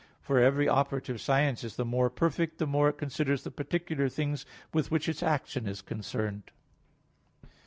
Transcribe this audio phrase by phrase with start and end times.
[0.19, 4.47] For every operative science is the more perfect, the more it considers the particular things
[4.73, 6.49] with which its action is concerned.